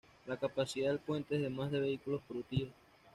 [0.25, 2.65] La capacidad del puente es de más de vehículos por día.